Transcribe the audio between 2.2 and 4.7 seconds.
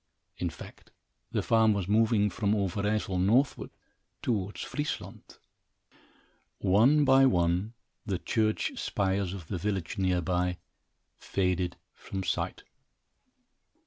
from Overijssel northward, towards